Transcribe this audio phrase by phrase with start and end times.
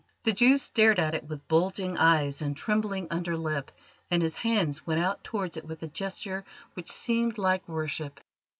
[0.23, 3.69] The Jew stared at it with bulging eyes and trembling under lip,
[4.09, 6.43] and his hands went out towards it with a gesture
[6.73, 8.19] which seemed like worship.